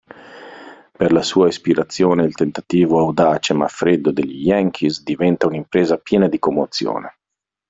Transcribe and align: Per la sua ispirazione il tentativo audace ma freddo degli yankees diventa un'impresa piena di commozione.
Per 0.97 1.11
la 1.11 1.21
sua 1.21 1.47
ispirazione 1.47 2.23
il 2.23 2.33
tentativo 2.33 2.97
audace 2.97 3.53
ma 3.53 3.67
freddo 3.67 4.09
degli 4.11 4.47
yankees 4.47 5.03
diventa 5.03 5.45
un'impresa 5.45 5.99
piena 5.99 6.27
di 6.27 6.39
commozione. 6.39 7.17